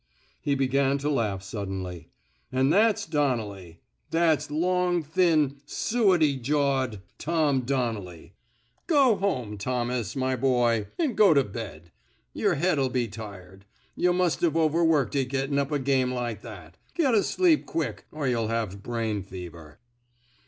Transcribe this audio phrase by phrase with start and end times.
[0.41, 2.09] "He began to laugh suddenly.
[2.51, 3.81] An' that's Donnelly!
[4.09, 8.33] That's long, thin, suetty jawed, 93 n THE SMOKE EATERS Tom Donnelly.
[8.87, 11.91] Go homOy Thomas, my boy, an' go to bed.
[12.33, 13.65] Yer head'll be tired.
[13.95, 16.77] Yuh must Ve overworked it gettin' up a game like that.
[16.95, 19.77] Get asleep quick, er yuh '11 have brain fever."